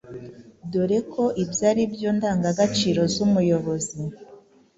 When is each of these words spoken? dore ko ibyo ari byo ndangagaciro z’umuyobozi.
dore 0.71 0.99
ko 1.13 1.23
ibyo 1.43 1.63
ari 1.71 1.83
byo 1.93 2.09
ndangagaciro 2.17 3.01
z’umuyobozi. 3.13 3.99